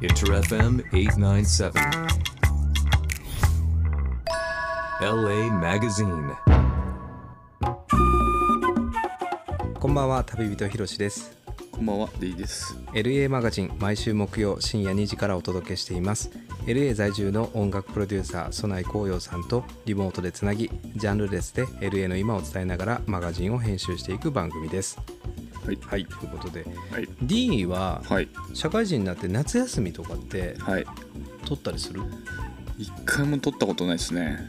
[0.00, 1.72] Inter FM 897.
[5.00, 6.36] LA Magazine.
[9.80, 11.36] こんばんは旅人ひろしです
[11.72, 12.76] こんばんは、デイです。
[12.92, 16.30] LA マガジン毎週木曜深夜2時からお届けしています
[16.66, 24.96] LA 在住の音楽プロデューサー曽内光陽さんとリモートでつなぎジャンルレスで LA の今を伝えながらマガジンを編集していく番組です
[25.68, 25.78] はい。
[25.82, 27.08] はいということではい。
[27.22, 28.28] D ははい。
[28.54, 30.86] 社会人になって夏休みとかってはい。
[31.44, 32.02] 取ったりする？
[32.78, 34.46] 一回も撮ったことないですね。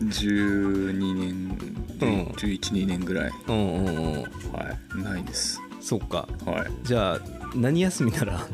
[0.00, 1.58] 12年、
[2.00, 3.32] うん11、2年ぐらい。
[3.48, 4.22] うんうんうん
[4.52, 5.02] はい。
[5.02, 5.60] ないです。
[5.80, 6.70] そっかはい。
[6.82, 7.20] じゃあ
[7.54, 8.46] 何休みなら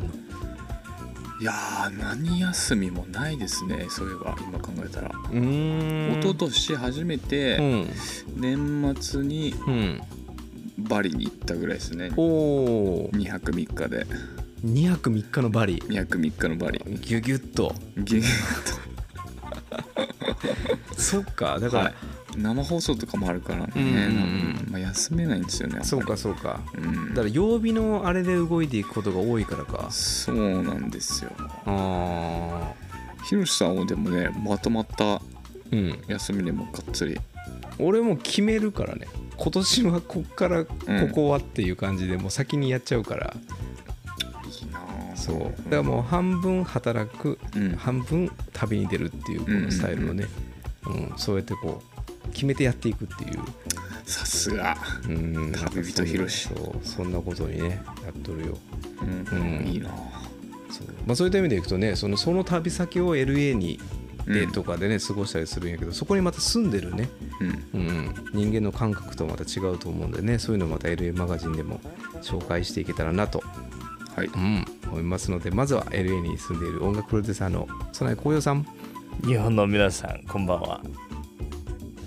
[1.42, 3.87] いやー、何休みもないですね。
[3.91, 5.09] そういえば、今考えたら。
[5.09, 7.88] うーん一昨年初めうて、ん
[8.37, 10.01] 年末にうん
[10.78, 12.12] バリに行ったぐらいですね。
[12.16, 12.23] お
[13.06, 14.06] お2泊3日で。
[14.65, 16.79] 2泊3日のバリ2泊3日のバリ。
[17.01, 18.23] ギュギュッとギュ
[20.96, 21.95] そっかだから、はい。
[22.37, 23.91] 生放送とかもあるからね、うんうんう
[24.69, 24.69] ん。
[24.71, 25.80] まあ、休めないんですよね。
[25.85, 26.61] そうかそうか。
[26.75, 27.11] うん。
[27.11, 29.91] だから曜日のあれで動いていくことが多いからか。
[29.91, 31.30] そうなんですよ。
[31.66, 32.73] あ
[33.25, 35.21] ひろしさんはでもねまとまった
[36.09, 37.21] 休みでもがっつり。
[37.79, 39.07] 俺も決めるからね。
[39.37, 40.73] 今年はこっからこ
[41.13, 43.35] こはっていう感じでもう先にやっちゃうから、
[44.45, 44.79] いいな
[45.13, 45.38] あそう。
[45.38, 47.73] だからもう半分働く、うん。
[47.77, 50.27] 半分旅に出るっていうこのスタイルをね、
[50.87, 51.13] うん。
[51.16, 51.91] そうやってこう
[52.32, 53.40] 決めてやっていくっていう。
[54.04, 54.76] さすが。
[55.09, 55.52] うん。
[55.52, 56.48] 旅人ひろし。
[56.48, 56.87] そう。
[56.87, 58.59] そんなことにねやっとるよ。
[59.01, 59.66] うん、うん。
[59.66, 59.88] いいな。
[60.70, 63.79] そう,、まあ、そういった意味でいくとねそのその旅先を LA に
[64.26, 64.53] でうん。
[64.53, 67.09] とかでね過ごしたりするんやけどそこにまた住んでるね、
[67.41, 67.81] うん。
[67.81, 71.81] うん、人間の感覚とまた違うと思うんでねそういうのをまた LA マガジンでも
[72.22, 73.42] 紹介していけたらなと、
[74.14, 74.26] はい。
[74.26, 78.66] うん、思いますのでまずは LA に住んでいる音楽プロデューサーの曽内光陽さん。
[79.26, 80.80] 日本の皆さんこんばんは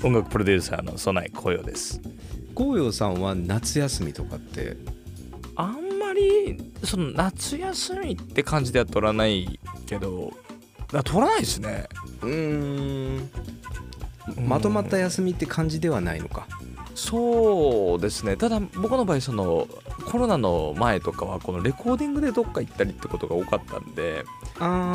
[0.04, 2.02] 音楽プロデューサーの備え紅葉です。
[2.50, 4.78] 光陽さんは夏休みとかって？
[5.56, 10.32] あんまりその夏休みって感じでは取らないけど
[10.94, 11.88] あ取らないですね。
[12.22, 13.30] うーん。
[14.48, 16.48] まとまった休みって感じではないのか。
[16.94, 18.38] そうですね。
[18.38, 19.68] ただ僕の場合その
[20.06, 24.24] コロナの前とかはこのレコーディングでどっか行ったりってことが多かったんで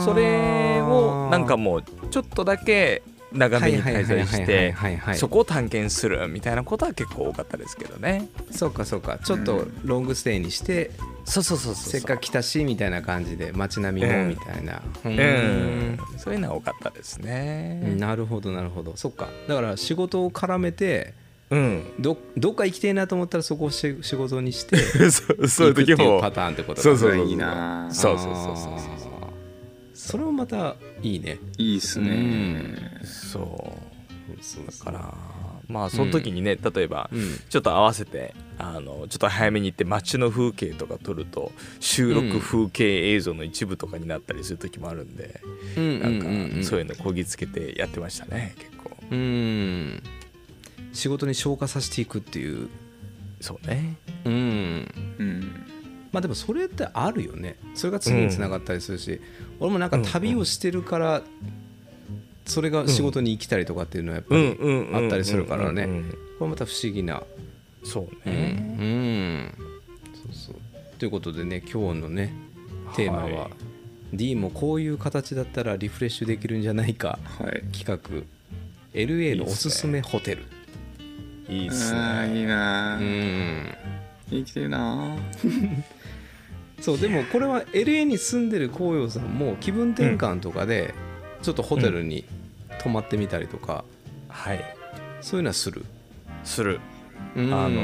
[0.03, 3.03] それをなんかもうちょっとだけ
[3.33, 4.75] 長めに滞在して
[5.15, 8.29] そこを探検するみたいなことは結構多かったですけどね。
[8.51, 9.19] そうかそうか。
[9.19, 10.91] ちょっとロングステイにして、
[11.25, 15.17] そうそうそうそうせっかく来たしみたいな感じで街並みもみたいな、ううん。
[15.17, 17.95] ーそういうのは多かったですんね。
[17.99, 18.97] なるほどなるほど。
[18.97, 19.29] そっか。
[19.49, 21.15] だから仕事を絡めて
[21.51, 21.85] うん。
[21.99, 24.77] どどっか行きたいなと思ったらそこをし仕事にして
[25.11, 26.21] そうそういう時も。
[26.21, 26.83] パターンってことか。
[26.83, 27.87] そうそうそういいな。
[27.87, 28.75] あそうそうそうそうそう。
[28.75, 29.10] あー
[30.01, 31.39] それもまたいいね。
[31.59, 32.75] いいっすね。
[33.05, 33.77] そ
[34.39, 34.43] う。
[34.43, 35.15] そうだから。
[35.69, 37.39] まあその時にね、例えばうん。
[37.49, 45.41] ちょっと合わせてあのちょっと早めに行って街の風景とか撮ると収録風景映像の一部とかになったりする時もあるんで、
[45.77, 46.01] うん。
[46.01, 48.97] なんかそういうのこぎつけてやってましたね結構。
[49.11, 50.03] うん。
[50.93, 52.69] 仕事に消化させていくっていう。
[53.41, 53.97] そうね。
[54.25, 54.33] うん。
[55.19, 55.67] うん。
[56.13, 57.57] まあでもそれってあるよね。
[57.75, 59.21] それが次につながったりするし、
[59.61, 61.23] 俺もなんか旅をしてるから
[62.47, 64.97] それが仕事に生きたりとかっていうのはやっぱりん。
[64.97, 65.87] あったりするからね。
[66.39, 67.23] これまた不思議な。
[67.85, 69.55] そううん、ね、うん。
[70.15, 70.57] そうそう。
[70.99, 72.33] ということでね今日のね
[72.97, 73.51] テーマは、はい。
[74.13, 77.63] D もこういう形だったらリフレッシュできるんじゃないかはい。
[77.73, 77.99] 企画。
[78.93, 80.43] LA のおすすめホテル。
[81.49, 82.33] いいっすね。
[82.35, 83.75] いいなあうん。
[84.31, 85.17] 生きてるなあ
[86.81, 90.95] そうでもこれは LA に住んでる紅葉さんも気分転換とかで
[91.43, 92.25] ちょっとホテルに
[92.81, 93.85] 泊まってみたりとか、
[94.29, 94.65] はい。
[95.21, 95.85] そういうのはする、
[96.45, 96.81] する。
[97.37, 97.53] うん。
[97.53, 97.81] あの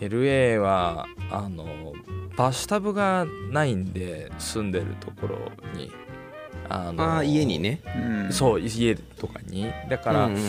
[0.00, 1.94] LA はあの
[2.36, 5.38] バスタブがないんで住んでるところ
[5.74, 5.90] に。
[6.68, 7.80] あの家にね。
[7.96, 8.32] うん。
[8.32, 9.70] そう家とかに。
[9.88, 10.40] だから、うんうん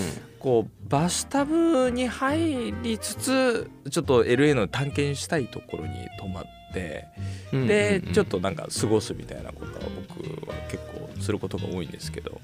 [0.44, 6.44] こうバスタブに入りつつちょっと LA の探検したいところに泊まっ
[6.74, 7.08] て
[7.54, 8.14] うんでうんうん。
[8.14, 12.42] ちょっとなんか過ごすみたいなことは僕は結構することが多いんですけど。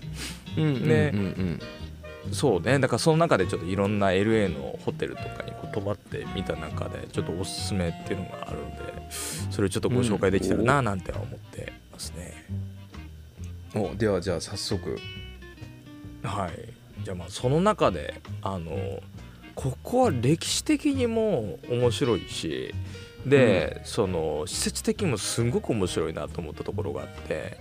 [0.57, 1.59] うんうんうんねうん。
[2.31, 2.79] そうね。
[2.79, 8.77] だからその中でちょっといろんな LA のホテルとかにこう泊まってみた中でちょっとおすすめっていうのがあるんで
[9.51, 12.45] それをちょっとご紹介できたらななんて思ってますね、
[13.75, 14.97] おではじゃあ早速。
[16.23, 19.01] はいじゃあまあその中であの
[19.55, 22.73] ここは歴史的にも面白いし
[23.25, 27.57] で、その施設的にもすごく面白いなと思ったところがあって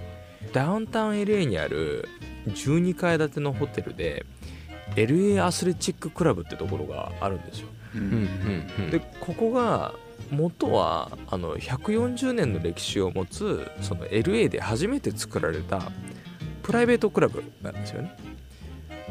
[0.52, 2.08] ダウンタウン LA にある
[2.46, 4.24] 12階建てのホテルで
[4.94, 7.68] LA アスレチッククラブってところがあるんですよ。
[7.94, 9.94] ううんうんうんでここが
[10.30, 15.90] 元はあの140年の歴史を持つその LA で初めて作られた
[16.62, 18.14] プライベートクラブなんですよね。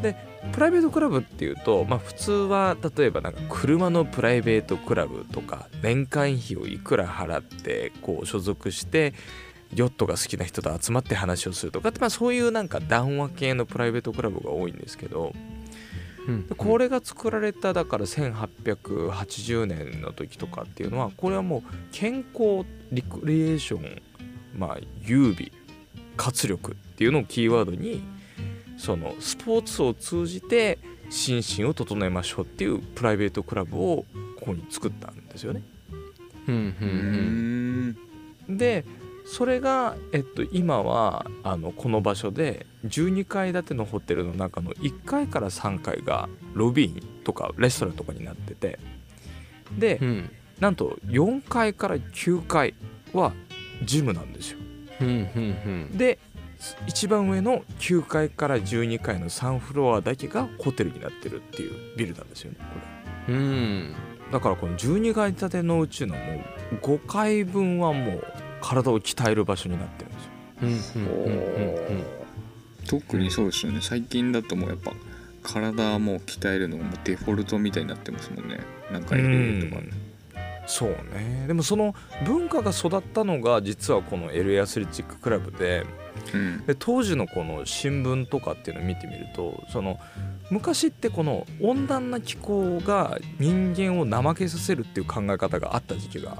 [0.01, 0.15] で
[0.51, 9.13] プライベートクラブっていうと、まあ、普通は例えばなんか車のプライベートクラブとか年間費をいくら払ってこう所属して
[9.75, 15.33] ヨットが好きな人と集まって話をするとかって、まあ、そういうなんか談話系のプライベートクラブが多いんですけど、
[16.27, 24.01] うんでこれが作られただから1880年の時とかっていうのはこれはもう健康リクリエーション
[24.57, 25.53] まあ優美
[26.17, 28.03] 活力っていうのをキーワードに
[28.77, 30.79] そのスポーツを通じて
[31.09, 34.05] 心身を整えましょうっていうプライベートクラブを
[34.39, 35.61] ここに作ったんですよね。
[36.47, 37.95] うんうんう
[38.47, 38.85] うんんで
[39.25, 48.79] それが、えっと、今はあのこの場所で12階建てのホテルの中の1階から3階がロビーとかレストランとかになってて
[49.77, 50.31] でうん。
[50.59, 52.73] なんと4階から9階
[53.13, 53.33] は
[53.83, 54.59] ジムなんですよ。
[55.01, 55.11] うんう
[55.93, 55.97] ん。
[55.97, 56.19] で
[56.87, 63.35] 一番上の9階から12階の3フロアだけがホテルになってるっていうビルなんですよねこれ。
[63.35, 63.41] うん。
[63.41, 63.95] うん
[64.31, 66.21] だからこの12階建てのうちのも
[66.73, 68.23] う5階分はもう
[68.61, 70.11] 体を鍛える場所になってる
[70.67, 71.03] んですよ。
[71.03, 71.29] うん。
[71.29, 71.33] うん。
[71.33, 71.39] うん。
[71.39, 72.05] うん。
[72.87, 73.79] 特にそうですよね。
[73.81, 74.91] 最近だともうやっぱ
[75.43, 78.59] 体もう鍛えるのがもうデフォルトみたいになってますもんね。
[78.91, 79.81] なんか LA とか。
[79.81, 80.06] ね
[80.67, 81.45] そうね。
[81.47, 85.85] でもその文化が育ったのが実はこの LA アスレチッククラブで
[86.33, 86.65] うん。
[86.65, 89.97] で当時のこの新聞とかっていうのを見てみるとその
[90.51, 96.37] 昔ってこの温暖な気候が人間を怠けさせるっていう考え方があった時期が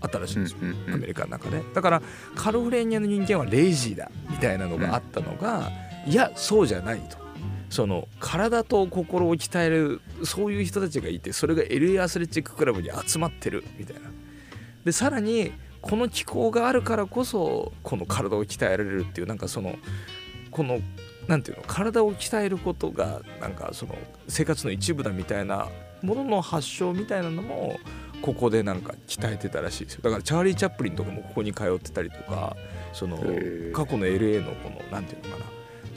[0.00, 0.58] あったらしいんですよ、
[0.92, 1.62] アメリカの中で。
[1.74, 2.02] だから
[2.36, 5.70] カリフォルニアの人間はレイジーだみたいなのがあったのが、
[6.06, 7.18] いやそうじゃないと
[7.70, 14.10] その体と心を鍛えるそういう人たちがいてそれが LA アスレチッククラブに集まってるみたいな。
[14.84, 19.76] でさらにこの気候があるからこそこの体を鍛えられるっていうなんかその
[20.50, 20.80] この
[21.26, 23.94] なんていうの体を鍛えることがなんかその
[24.28, 25.68] 生活の一部だみたいな
[26.02, 27.78] ものの発祥みたいなのも
[28.22, 30.00] ここでなんか鍛えてたらしいですよ。
[30.02, 32.56] だからチャーリー・チャップリンとかもここに通ってたりとか
[32.92, 33.16] その
[33.72, 35.44] 過去の LA のこのなんていうのかな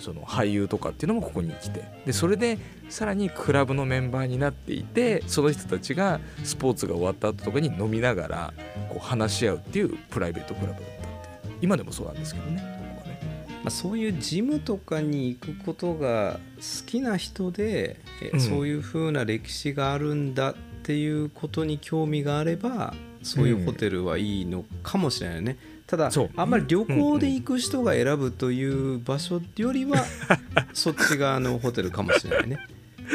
[0.02, 1.84] その俳優とかっていうのもここに来て。
[2.06, 2.58] でそれで
[2.90, 8.54] さらにクラブのメンバーになっていてその人たちがスポーツが終わった後とかに飲みながら
[8.90, 13.60] こう話し合うっていうプライベートクラブだったっ今でもそうなんですけどねね。
[13.64, 18.42] まあ、そういうジムとかに行くことが好きな人で、えうん。
[18.42, 25.58] そういう風な歴史があるんだっていうことに興味があればそういうホテルはいいのかもしれないね、
[25.92, 26.30] ただそう。
[26.38, 28.64] あんまり旅行で行く人が選ぶとい
[28.96, 30.06] う場所よりは、
[30.72, 32.60] そっち側のホテルかもしれないね。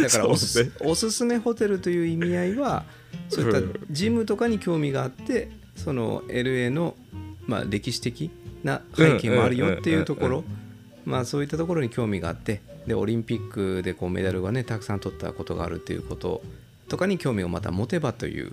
[0.03, 0.71] だからおすね。
[0.81, 2.85] おすすめホテルという意味合いは
[3.31, 6.97] そういったジムとかに興味があってその LA の、
[7.47, 8.31] まあ、歴史的
[8.63, 10.45] な背景もあるよっていうところ。
[11.07, 16.43] まあそういったところに興味があってでオリンピックでこうメダルがねたくさん取ったことがあるっていうこと
[16.89, 18.53] とかに興味をまた持てばという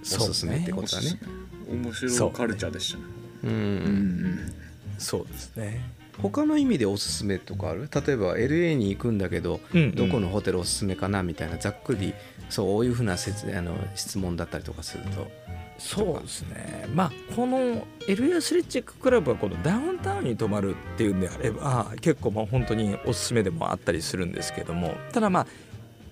[0.00, 1.20] おすすめってことだね。
[1.68, 4.52] 面白いカルチャーでしたねうん。
[4.98, 5.80] そうですね
[6.18, 9.18] 他の意味でおすすめとかある例えば LA に行くん。
[9.18, 9.80] だけど、うん。
[9.80, 9.94] うん。
[9.94, 12.14] どこのホテルおすすめかなみたいなざっくり
[12.48, 15.30] そういうふうな説あの質問だったりとかすると
[15.78, 21.20] そうですねまあこの LA アスレチッククラブはこのダウンタウンに泊まるっていうん。
[21.20, 24.32] であれば結構まあ本当におすすめでもあったりするん。
[24.32, 25.46] ですけどもただまあ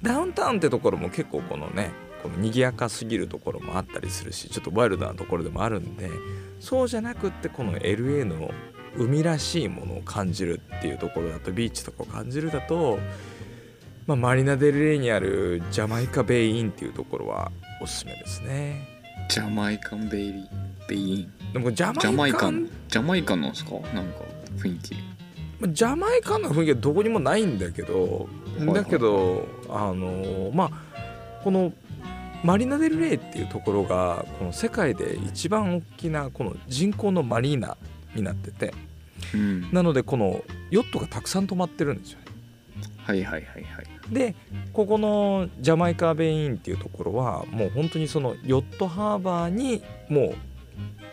[0.02, 1.90] ダウンタウンってところも結構このね
[2.28, 6.10] この賑やかすぎるところもあったりするしちょっとワイルドなところでもあるんで
[6.60, 8.50] そうじゃなくってこの LA の
[8.96, 12.98] 海らしいものを感じるっていうところだとビーチとかを感じるだと、
[14.06, 18.88] まあ、マリナ・デル・レイにあるジャマイカ・ベイ・インっていうところはおすすめですね。
[19.28, 20.48] ジャマイカンベイリー。
[20.88, 21.52] ベイン。
[21.52, 22.70] でもジャマイカンン。
[22.88, 23.72] ジャマイカンなんですか？
[23.72, 24.24] なんか
[24.56, 24.96] 雰囲気。
[25.68, 28.28] ジャマイカンの雰囲気はどこにもないんだけど、
[28.72, 30.70] だけどあのまあ
[31.44, 31.72] この
[32.44, 37.76] マリナ・デル・レイっていうところがこの世界で一番大きなこの人工のマリーナ
[38.14, 38.72] になってて
[39.34, 39.72] うん。
[39.72, 42.24] なのでこのヨットがたくさん止まってるんですよね。
[43.02, 43.86] はいはいはいはい。
[44.12, 44.34] で
[44.72, 50.34] ここのジャマイカ・ベインっていうところはもう本当にそのヨットハーバーにも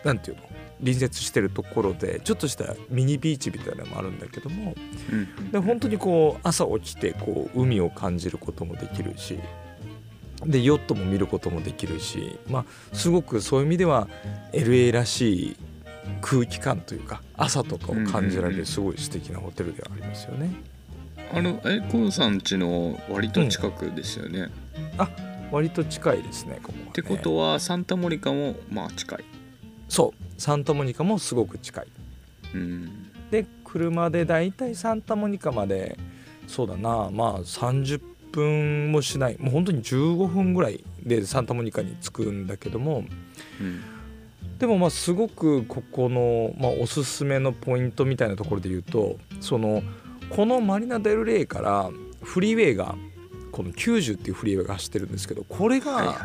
[0.04, 0.42] うなんていうの？
[0.78, 4.74] 隣接してるところでちょっとしたミニビーチみたいなのもあるんだけども
[5.10, 5.50] うん。
[5.50, 9.38] で本当にこう朝起きてこう海を感じることもできるし
[10.44, 14.08] でヨットも見ることもできるし、まあ、すごくそういう意味では
[14.52, 15.56] LA らしい
[16.20, 20.50] 空気感というか朝とかを感じられるすごい素敵なホテルではありますよね。
[21.32, 24.48] あのえコウさん家の割と近くですよね、
[25.50, 26.90] 割と近いですねここはね。
[26.90, 29.24] ってことはサンタモニカもまあ近い。
[29.88, 30.40] そう。
[30.40, 31.86] サンタモニカもすごく近い。
[32.54, 33.10] うん。
[33.30, 35.98] で車でだいたいサンタモニカまで
[36.46, 38.00] そうだなまあ30
[38.32, 39.36] 分もしない。
[39.38, 43.04] もう本当に15分ぐらいでサンタモニカに着くんだけども
[43.60, 43.82] うん
[44.58, 49.82] でもまあすごくここの、まあ、おすすめのポイントみたいなところで言うとその
[50.30, 51.90] このマリナ・デル・レイから
[52.22, 52.94] フリーウェイが
[53.52, 56.16] この90っていうフリーウェイが走ってるんですけどこれが、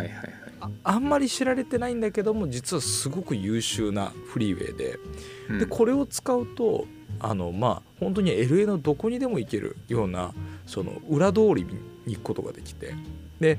[0.84, 5.00] あんまり知られてないんだけども実はすごく優秀なフリーウェイで
[5.50, 5.60] うん。
[5.60, 6.86] でこれを使うと
[7.20, 10.34] あのまあ本当に LA のどこにでも行けるような
[10.65, 11.65] その裏通り
[12.05, 12.93] に行くことができて。
[13.39, 13.58] で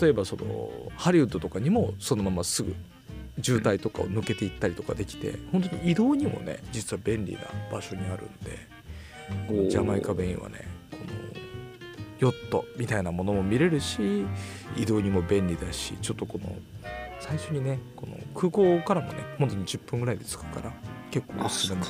[0.00, 2.76] 例えばそのハリウッドとかにもそのまますぐ
[3.42, 7.40] 渋滞とかを抜けていったりとかできて本当に移動にもね実は便利な
[7.72, 8.56] 場所にあるんで
[9.48, 11.04] このジャマイカベインはねこの
[12.20, 14.24] ヨットみたいなものも見れるし
[14.76, 16.54] 移動にも便利だしちょっとこの
[17.18, 20.72] 最初にねこの空港からもね本当に10分ぐらいで着くから
[21.10, 21.74] 結構おあすす。
[21.74, 21.80] め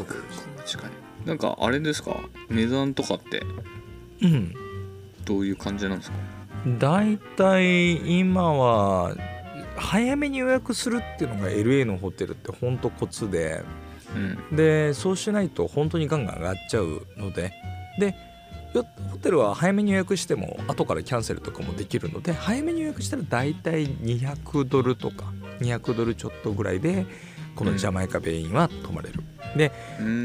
[1.26, 2.16] なんかあれですか？
[2.48, 3.42] 値段とかって？
[4.22, 4.54] うん
[5.24, 6.16] どういう感じなんですか？
[6.78, 9.14] だいたい今は
[9.76, 13.62] 早めに予約するっていうのが LA のホテルってほんとコツで
[14.14, 14.56] うん。
[14.56, 17.52] でそうしないと本当にガンガン上がっちゃうので
[17.98, 18.14] で
[18.74, 27.06] よホテルは早めに予約しても後からキャンセルとかもできるので早めに予約したら大体200ドルとか200ドルちょっとぐらいで
[27.56, 29.39] このジャマイカベインは泊まれる、でうん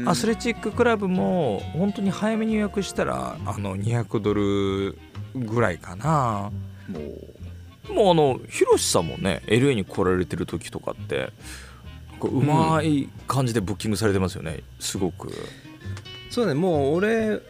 [0.06, 4.98] アスレチッククラブも本当に早めに予約したらあの200ドル
[5.34, 6.50] ぐらいかな。
[6.88, 7.92] もう。
[7.92, 11.30] もうあのヒロシさんもね LA に来られてる時とかって
[12.18, 15.30] こううまい感じでブッキングされてますよねすごく。
[16.30, 17.40] そうだねもう俺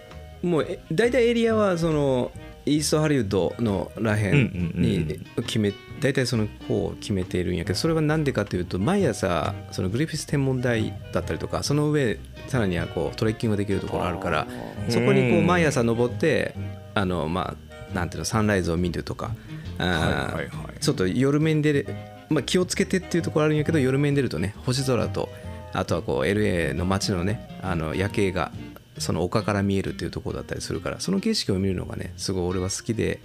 [0.42, 2.30] もうえ大体エリアはその
[2.66, 14.46] イーストハリウッドのらへんうんうんうんに決め大体その方を決めているんやけどそれは何でかというと毎朝そのグリフィス天文台だったりとかその上さらにはこうトレッキングができるところあるから
[14.88, 16.54] そこにこう毎朝登って
[16.94, 17.56] あのま
[17.92, 19.30] あなんていうのサンライズを見るとか
[19.78, 20.34] あ
[20.80, 21.88] ちょっと夜面でる、
[22.28, 25.28] まあ、気をつけてっていうところあるんやけど夜面出るとね星空と
[25.72, 28.52] あとはこう LA の街のねあの夜景が
[28.98, 33.20] その丘から見えるっていうところだったりするからその景色を見るのがねすごい俺は好きで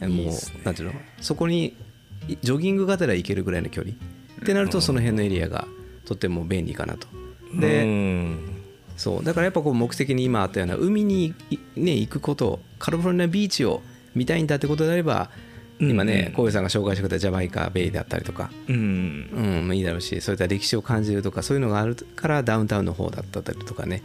[0.00, 1.74] もうなんていうのそこにい
[2.26, 3.94] ジョギングがてら行けるぐらいの距離？
[4.40, 5.66] ってなるとその辺のエリアが
[6.04, 7.06] とっても便利かなと。
[7.54, 8.38] で、うん。
[8.96, 9.24] そう。
[9.24, 13.82] だからやっぱこう目的に今あったような海にいね行くことカリフォルニアビーチを
[14.14, 15.30] 見たいんだってことであれば
[15.80, 18.76] 今ねうん浩平さんが紹介してくれたジャマイカベイだったりとか、うん。
[18.76, 18.80] う
[19.62, 24.02] んまあいいだろうしそういった歴史を感じるとかそういうのがあるからダウンタウンの方だったりとかね、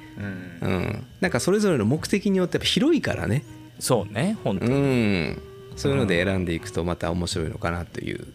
[0.61, 0.69] うん。
[0.69, 3.43] うん、なんかそれぞれの目的によってやっぱ広いからね、
[3.79, 5.41] そうね本当うにん、
[5.75, 8.27] そういうので選んでいくとまた面白いのかなという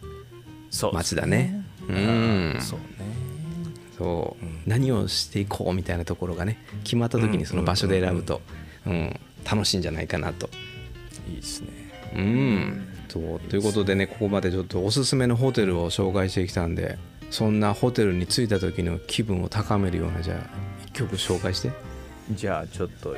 [0.69, 1.63] そう街だね。
[1.87, 2.57] うん。
[2.59, 2.85] そうね。
[3.97, 4.61] そう、うん。
[4.65, 8.41] 何をしていこうみたいなところがね決まった時にその場所で選ぶと、
[8.85, 10.49] うん、楽しいんじゃないかなと。
[11.29, 11.69] いいですね。
[12.15, 13.39] うん、そう。
[13.39, 16.97] ということでねここまでちょっとおすすめのホテルを紹介してきたんで
[17.29, 20.49] そんなホテルに着いた時の気分を高めるようなじゃあ
[20.85, 21.71] 一曲紹介して。
[22.31, 23.15] じゃあちょっと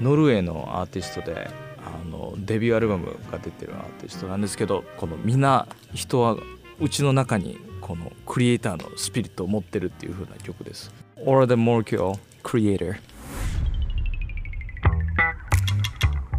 [0.00, 1.73] ノルウェーのアーティストであ
[2.04, 6.36] のデビューアルバムが出てるアーティストなんですけどこのみんな人は
[6.80, 10.92] うちの中にこのクリエイターのスピリットを持ってるっていう風な曲です。
[11.24, 12.96] Or the Morkio Creator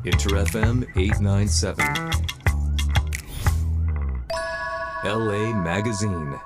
[0.03, 1.75] Inter FM 897.
[5.03, 6.39] LA Magazine.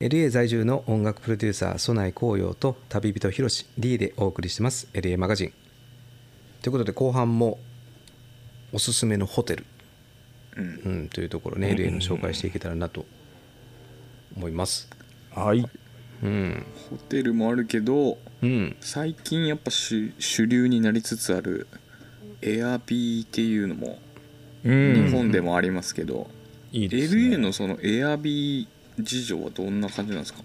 [0.00, 5.67] LA 在住の音楽プロデューサー曽内紅葉と旅人ひろし D でお送りしてます LA マガジン
[6.62, 7.58] ということで後半も
[8.72, 9.66] おすすめのホテル、
[10.56, 10.64] うん。
[10.64, 13.06] うん、というところね LA の紹介していけたらなと
[14.36, 14.88] 思います。
[15.34, 15.64] はい。
[16.22, 16.66] うん。
[16.90, 18.76] ホテルもあるけどうん。
[18.80, 21.66] 最近やっぱ主主流になりつつある
[22.42, 23.98] エアビーっていうのも
[24.64, 26.28] 日本でもありますけど、
[26.72, 27.36] いいですね。
[27.36, 28.68] LA のそのエアビー
[29.02, 30.40] 事情はどんな感じなんですか？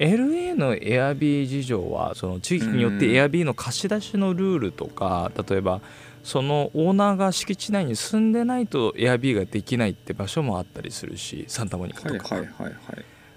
[0.00, 5.80] LA の Airb 事情はその地域によって Airb の貸し出しのルールとか例えば
[6.24, 12.74] そのオーナーが敷地内に住んでないと Airb ができないって場所もあったりするしサンタモニカはいとか、はいはいはい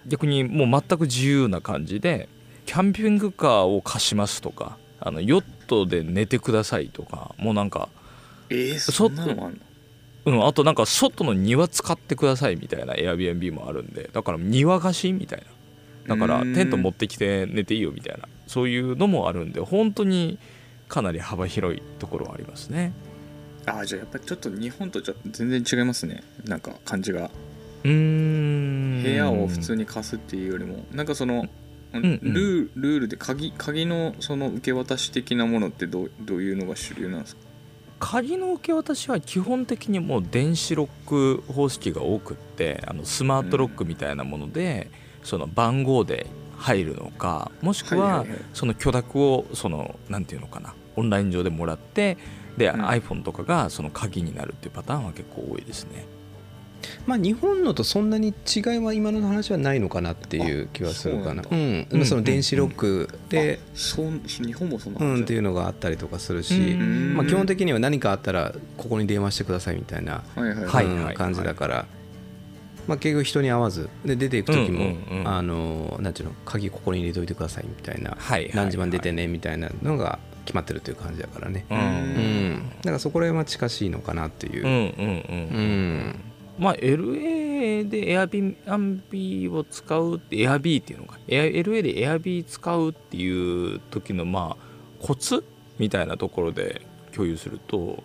[0.05, 2.27] 逆にもう全く自由な感じで
[2.65, 7.87] キャンピングカーを貸しますとかあのヨットで寝てくださいとかもうなんか
[8.49, 9.59] えー、そそんなのもある
[10.25, 10.39] の？
[10.39, 15.45] うん、あとなんか外の庭使ってくださいみたいな Airbnb もあるんでだから庭貸しみたいな
[16.07, 16.53] だからうん。
[16.53, 18.27] テント持ってきて寝ていいよみたいな。
[18.47, 20.37] そういうのもあるんで本当に
[20.87, 22.93] かなり幅広いところはありますね。
[23.65, 26.21] ああじゃあやっぱりちょっと日本とちょっと全然違いますね。
[26.45, 27.31] なんか感じが。
[27.83, 29.03] うーん。
[29.03, 30.85] 部屋を普通に貸すっていうよりも。
[30.91, 31.49] なんかその、ん
[31.93, 37.41] ルールールで鍵鍵のその受け渡し的なものってどうどういうのが主流なんですか？
[37.99, 44.89] 鍵の受け渡しは基本的にもう電子ロック方式が多くってあのスマートロックみたいなもので、
[45.23, 46.27] その番号で
[46.57, 52.17] 入るのかもしくはその許諾をそのなんていうのかなオンライン上でもらって
[52.57, 52.85] で、うん。
[52.85, 56.05] iPhone とかがその鍵になるっていうパターンは結構多いですね。
[57.05, 61.41] まあ日本のとそんなに違いは今の話はないのかなっていう気はするかな。
[61.41, 61.87] あそううん。
[61.89, 67.15] うんその電子ロックで、そう日本もそんなうん、感じっていうのがあったりとかするし、うん。
[67.15, 70.85] まあ、基本的には何かあったらここに電話してくださいみたいな、はいはいうんはい。
[71.05, 71.85] はい感じだから、
[72.87, 78.17] まあ、結局人に会わずで出ていく時も、あのなんていうの鍵ここに入れといてくださいみたいな、
[78.53, 81.77] 何時まで出てねみたいなのが決まってるという感じだからね、うん。
[81.77, 82.69] うん。
[82.77, 84.65] だからそこら辺は近しいのかなっていう。
[84.65, 86.19] う、んうんうんうん。
[86.59, 91.17] まあ LA で Airbnb を使うって Airb っていうのか。
[91.27, 94.63] LA で Airb 使うっていう時のまあ
[94.99, 95.43] コツ
[95.79, 96.81] みたいなところで
[97.13, 98.03] 共有すると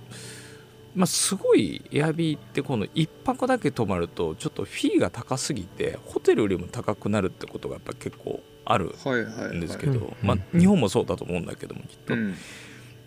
[0.99, 10.15] まあすごい Airb ってこの1泊だけ泊まるとちょっとフィーが高すぎてホテルよりも高くなるってことがやっぱ結構あるんですけど、
[10.53, 12.35] 日本もそうだと思うんだけどもきっと、うん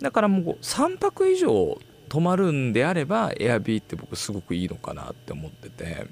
[0.01, 1.77] だからもう3泊以上
[2.09, 6.07] 泊まるんであれば Airb って僕すごくいいのかなって思ってて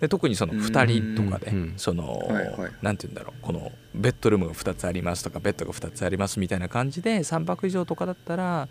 [0.00, 1.74] で特にその2人とかでうん。
[1.78, 2.72] そのはいはい。
[2.82, 8.68] なんて言うんだろうこのベッドルームが2つありますとかベッドが2つありますみたいな感じで3泊以上とかだったら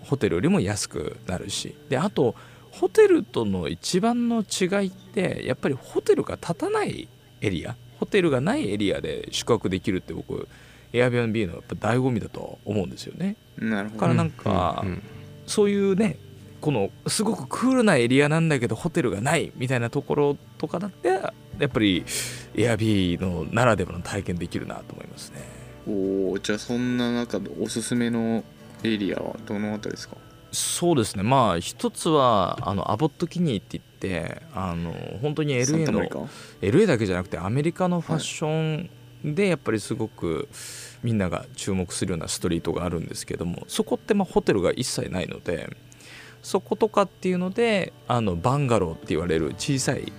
[0.00, 2.34] ホテルよりも安くなるしであと
[2.70, 7.08] ホテルとの一番の違いってやっぱりホテルが建たない
[7.40, 10.48] エリアホテルがないエリアで宿泊できるって僕
[10.92, 13.36] Airbnb のやっぱ醍醐味だと思うんですよね。
[13.58, 15.02] なるほどからなんかうんうん
[15.46, 16.16] そういうね
[16.60, 21.32] このすごくクールなエリアなんだけどホテルがないみたいなところとかだってや
[21.64, 22.04] っぱり
[22.54, 25.38] Airb のならではの体験できるなと思いますね。
[25.86, 28.44] おおじゃあそんな中でおすすめの
[28.84, 30.16] エリアはどのあたりですか？
[30.52, 31.22] そうですね。
[31.22, 36.28] まあ一つはあのアボットキニーって言ってあの本当に LA の
[36.62, 38.90] LA だけじゃなくてアメリカのファッション
[39.34, 40.48] でやっぱりすごく
[41.02, 45.76] みんなが注目するようなストリートがあるんですけどもそこってまあホテルが一切ないので
[46.40, 50.12] そことかっていうのであのバンガローって言われる小さい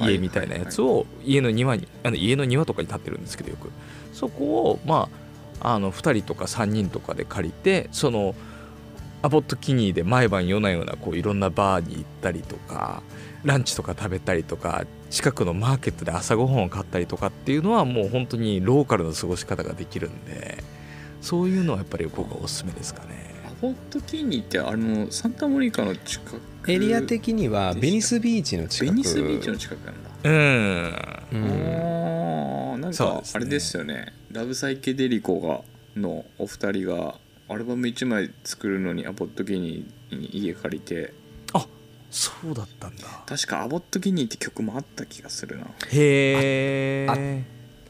[0.00, 3.70] 家みたいなやつを家の庭にあの家の庭とかに建ってるんですけどよく。
[4.12, 5.23] そこをまあ
[5.64, 8.34] あの2人とか3人とかで借りてその
[9.22, 13.02] アボットキニーで毎晩夜な夜なこういろんなバーに行ったりとか
[13.42, 20.62] ランチとか食べたりとか近くのマーケットで朝ごはんを買ったりとかっていうのはもう本当にローカルの過ごし方ができるんで
[21.22, 23.34] そういうのはやっぱり僕はおすすめですかね。
[23.46, 28.92] アボットキニーってあのサンタモニカの近くエリア的にはベニスビーチの近く。
[28.92, 30.10] ベニスビーチの近くなんだ。
[30.24, 31.44] うんうん。
[31.46, 33.32] あーなんかそうですね。
[33.34, 35.60] あれですよねラブサイケデリコが
[35.94, 37.14] のお二人が
[37.48, 41.14] アルバム1枚作るのにアボットギニーに家借りて。
[42.10, 43.24] そうだったんだ。
[43.26, 45.66] 確かアボットギニーって曲もあった気がするな。
[45.90, 47.44] へえ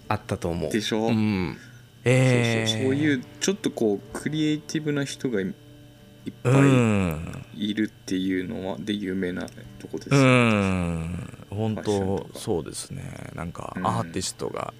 [0.08, 0.70] あったと思う。
[0.70, 1.58] でしょ、うん。
[2.04, 7.44] へえそうそうそういうちょっとこうクリエイティブな人がいいっぱうん。
[7.54, 9.46] いいるっていうのはで有名な
[9.78, 10.50] とこですうよね。
[10.50, 11.46] ん。
[11.50, 13.30] 本当そうですね。
[13.34, 13.86] なんかうん。
[13.86, 14.72] アーティストが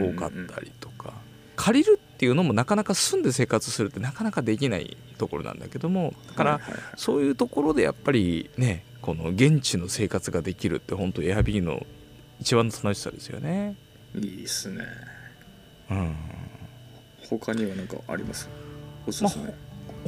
[0.00, 1.12] 多かったりとか、
[1.56, 6.60] 借りるっていうのもなかなか住んで生活するってなかなかできないところなんだけどもだから、
[6.96, 11.84] そういうところでやっぱりねこの現地の生活ができるって本当エアビーの
[12.40, 13.76] 一番の楽しさですよね。
[14.14, 14.84] いいですね。
[15.90, 16.16] うん、
[17.28, 18.48] 他には何かあります？
[19.06, 19.52] おすすめ、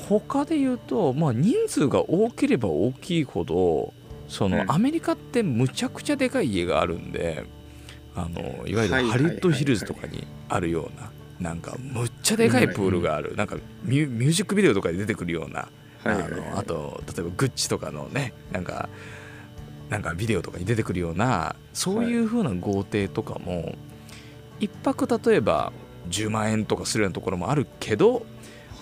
[0.09, 3.93] 他で言うと、まあ、人数が多ければ大きいほど
[4.29, 4.71] その、うん。
[4.71, 7.45] アメリカってむちゃくちゃでかい家があるんで
[8.17, 11.11] あのいわゆるハリウッドヒルズとかにあるような
[11.51, 13.35] なんかむっちゃでかいプールがある。
[13.37, 15.69] なんかミュージックビデオとかで出てくるような
[16.05, 18.89] あのあと例えばグッチとかのねなんか
[19.89, 23.75] なんかビデオとかに出てくるようなそういう風な豪邸とかも
[24.61, 25.73] 一泊例えば
[26.09, 28.27] 10万円とかするようなところもあるけど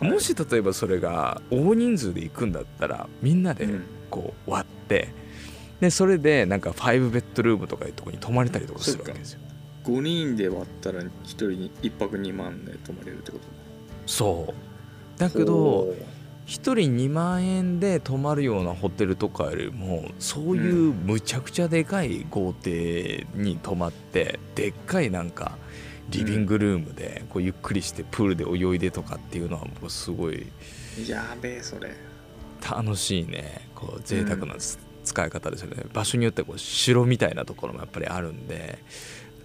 [0.01, 0.11] はい。
[0.11, 3.85] もし例えばそれが大人数で行くんだったらみんなでうん。
[4.11, 5.09] こう割って
[5.83, 9.41] でそれでなんか5ベッドルームとかいうところに泊まれたりとかするわけですよ。
[9.83, 13.45] 5人で割ったら1人に1泊2万で泊まれるってこと？
[14.07, 14.55] そ
[15.17, 15.19] う。
[15.19, 15.97] だけどほ
[16.47, 25.59] 人2万円で泊まるようなホテルとかよりもそういうむちゃくちゃでかい豪邸に泊まってでっかいなんか
[26.11, 30.47] リビングルームでこうゆっくりしてプールで泳いでとかっていうのはもうすごい
[31.09, 31.91] やべえそれ。
[32.61, 33.69] 楽しいね。
[33.75, 34.55] こう贅沢な
[35.05, 38.79] 使い方ですよね、場所によってこう城みたいなところもやっぱりあるんで。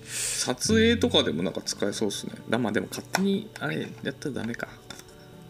[0.06, 4.68] 撮影とかでもなんか使えそうっすね、だまあでも勝手にあれやったらダメか。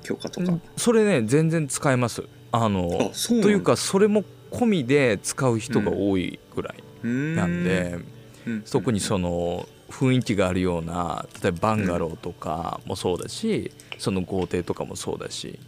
[0.04, 2.24] 許可とか、それね全然使えます。
[2.52, 8.00] あのというかそれも込みで使う人が多いぐらいなんで、
[8.46, 15.60] うん、特にその雰囲気があるような例えばバンガローとかもそうだし、うん、その豪邸とかもそうだし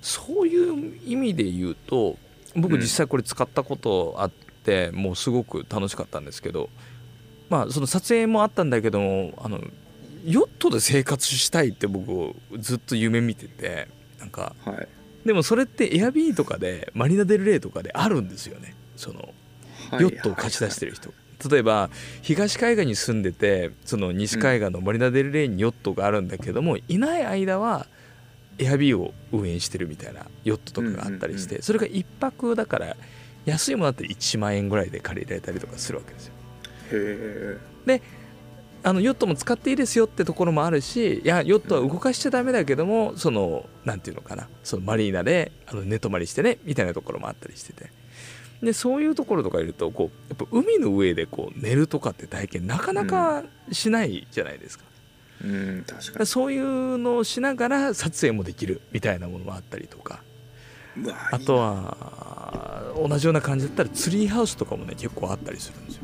[0.00, 2.16] そういう意味で言うと
[2.56, 4.30] 僕実際これ使ったことあっ
[4.64, 6.68] て、もうすごく楽しかったんですけど
[7.48, 9.60] まあその撮影もあったんだけどもあの
[10.24, 14.88] ヨットで生活したいって僕ずっと夢見ててなんか、はい、
[15.24, 18.74] でもそれってエアビーとかでマリナ・デル・レイとかであるんですよね。
[18.96, 19.32] その
[19.98, 21.10] ヨットを貸し出してる人、
[21.48, 21.88] 例えば
[22.22, 27.86] 東海岸に住んでてその西海岸のマリナ・デル・レイにヨットがあるんだけども、いない間は
[28.60, 32.96] エアビーを運営してるみたいなヨットとかがあったりして、それが1泊だから
[33.46, 36.34] 安いものだったら1万円ぐらいで借りられたりとかするわけですよ。
[37.86, 38.02] で
[38.82, 47.90] あのヨットも使っていいですよってところもあるしいやヨットは動かしちゃダメだけどもそのなんていうのかなそのマリーナであの寝泊まりしてねみたいなところもあったりしてて
[48.62, 54.84] でそういうところとかいるとこうやっぱ海の上でこう寝るとかって体験なかなかしないじゃないですか。
[55.44, 56.26] うん、うん、確かに。
[56.26, 60.22] そういうのをしながら撮影もできるみたいなものもあったりとか。
[61.30, 66.02] あとは同じような感じだったらツリーハウスとかもね結構あったりするんですよ。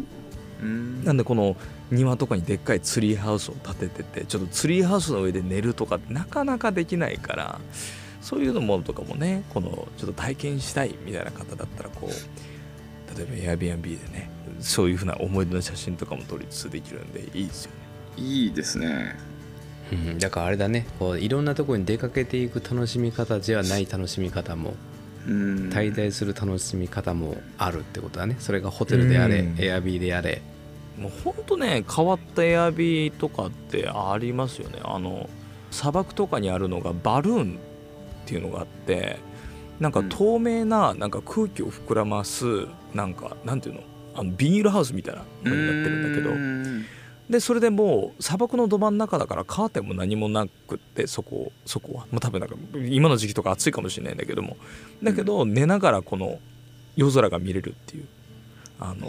[1.04, 1.56] なんでこの
[1.90, 7.60] 庭とかにでっかいツリーハウスを建てててちょっとツリーハウスの上で寝るとかなかなかできないから
[8.22, 17.85] そういうのものとかもねこのちょっと体験したいみたいな方だったらこう例えば Airbnb でねそういうふうな思い出の写真とかも撮りつつできるんでいいですよね
[18.16, 19.16] いいですね。
[19.92, 20.86] うん、だからあれだね。
[20.98, 24.74] こういろんなところに出かけていく楽しみ方じゃない楽しみ方も
[25.26, 28.36] 滞在する楽しみ方もあるってことだね。
[28.38, 30.42] それがホテルであれ、エアビーであれ。
[30.98, 34.80] もうほんとね変わったエアビーとかってありますよね。
[34.82, 35.28] あの
[35.70, 37.58] 砂漠とかにあるのがバルーンっ
[38.24, 39.18] ていうのがあって
[39.78, 42.44] なんか透明ななんか空気を膨らます
[42.94, 43.82] なんかなんていうの？
[44.14, 46.86] あのビニールハウスみたいなのになってるんだけど
[47.28, 52.54] でそれでもう砂漠のど真ん中だからカーテンも何もなくってそこそこは、まあ、多分なんか
[52.88, 54.56] 今の時期とか暑いかもしれないんだけども。
[55.02, 56.38] だけど寝ながらこの
[56.94, 58.06] 夜空が見れるっていう
[58.78, 59.08] あの、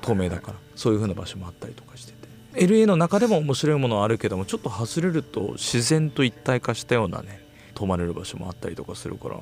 [0.00, 0.58] 透明だから。
[0.76, 2.18] そういう風な場所もあったりとかしてて。
[2.54, 7.40] LA の中でも面白いものはあるけどもちょっと外れると自然と一体化したようなね
[7.74, 9.36] 泊まれる場所もあったりとかするから。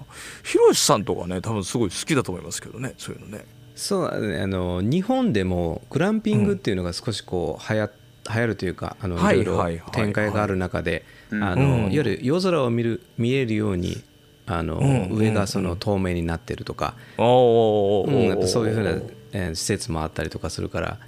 [0.44, 3.44] ひろしさんとかね多分すごい好きだと思いますけどねそういうのね。
[3.74, 4.40] そうね。
[4.40, 7.90] あの日本でもグランピングっていうのが少しこう流行
[8.28, 14.02] 流行るというかあのいろいろ展開がある中であのいわゆる夜空を見る見えるように
[14.48, 19.00] あの、上がその透明になってるとか、うん、そういうふうな
[19.36, 20.98] えー、施設もあったりとかするから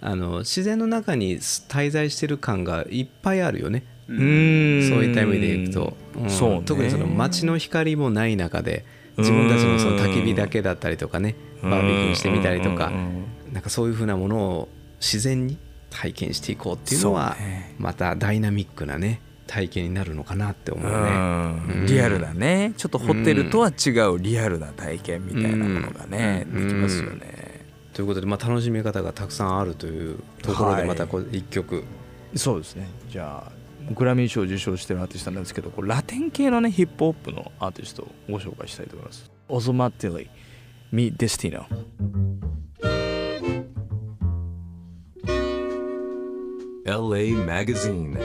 [0.00, 3.84] あの自然の中に滞在してる感がいっぱいあるよね。
[4.08, 4.16] うん。
[4.88, 8.84] そういった意味でいくと、うん、特にその街の光もない中で
[9.16, 12.92] 自分たちのその焚き火だけだったりとかねバーベキューしてみたりとか
[13.52, 14.68] なんかそういうふうなものを
[15.00, 15.58] 自然に
[15.96, 17.36] 体験していこうっていうのは
[17.78, 22.74] またダイナミックなね体験になるのかなって思うね、うん、リアルだね。
[22.76, 27.64] ちょっとホテルとは違うリアルな体験みたいなものがね、できますよね。
[27.94, 31.80] ということで、まあ、楽しみ方がたくさんあるというところでまたこ一曲、は
[32.34, 32.88] い、そうですね。
[33.08, 33.52] じゃあ
[33.94, 39.30] グラミー賞を受賞してるアーティストなんですけどこラテン系のねヒップホップのアーティストをご紹介したいと思います。
[39.48, 40.28] オズマティリ
[40.90, 41.66] ミ・デスティノ
[46.86, 48.16] LA Magazine